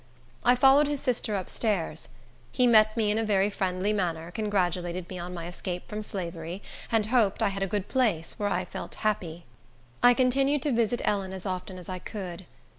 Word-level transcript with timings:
I 0.43 0.55
followed 0.55 0.87
his 0.87 0.99
sister 0.99 1.35
up 1.35 1.47
stairs. 1.47 2.07
He 2.51 2.65
met 2.65 2.97
me 2.97 3.11
in 3.11 3.19
a 3.19 3.23
very 3.23 3.51
friendly 3.51 3.93
manner, 3.93 4.31
congratulated 4.31 5.07
me 5.07 5.19
on 5.19 5.31
my 5.31 5.45
escape 5.47 5.87
from 5.87 6.01
slavery, 6.01 6.63
and 6.91 7.05
hoped 7.05 7.43
I 7.43 7.49
had 7.49 7.61
a 7.61 7.67
good 7.67 7.87
place, 7.87 8.33
where 8.39 8.49
I 8.49 8.65
felt 8.65 8.95
happy. 9.05 9.45
I 10.01 10.15
continued 10.15 10.63
to 10.63 10.71
visit 10.71 11.03
Ellen 11.05 11.33
as 11.33 11.45
often 11.45 11.77
as 11.77 11.87
I 11.87 11.99
could. 11.99 12.47